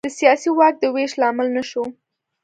د 0.07 0.09
سیاسي 0.19 0.49
واک 0.57 0.75
د 0.79 0.85
وېش 0.95 1.11
لامل 1.21 1.47
نه 1.57 1.63
شو. 1.69 1.83